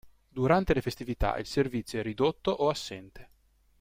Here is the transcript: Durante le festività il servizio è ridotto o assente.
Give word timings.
Durante 0.29 0.73
le 0.73 0.81
festività 0.81 1.37
il 1.37 1.45
servizio 1.45 1.99
è 1.99 2.01
ridotto 2.01 2.49
o 2.49 2.69
assente. 2.69 3.29